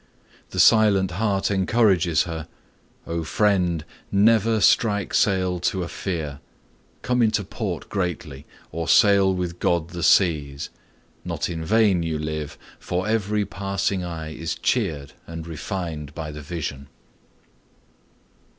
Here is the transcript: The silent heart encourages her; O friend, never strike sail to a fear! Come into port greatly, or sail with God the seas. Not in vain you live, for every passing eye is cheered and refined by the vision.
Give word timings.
The 0.49 0.59
silent 0.59 1.11
heart 1.11 1.51
encourages 1.51 2.23
her; 2.23 2.47
O 3.05 3.23
friend, 3.23 3.85
never 4.11 4.59
strike 4.59 5.13
sail 5.13 5.59
to 5.59 5.83
a 5.83 5.87
fear! 5.87 6.39
Come 7.03 7.21
into 7.21 7.43
port 7.43 7.87
greatly, 7.87 8.47
or 8.71 8.87
sail 8.87 9.31
with 9.31 9.59
God 9.59 9.89
the 9.91 10.01
seas. 10.01 10.71
Not 11.23 11.51
in 11.51 11.63
vain 11.63 12.01
you 12.01 12.17
live, 12.17 12.57
for 12.79 13.07
every 13.07 13.45
passing 13.45 14.03
eye 14.03 14.33
is 14.35 14.55
cheered 14.55 15.13
and 15.27 15.45
refined 15.45 16.15
by 16.15 16.31
the 16.31 16.41
vision. 16.41 16.87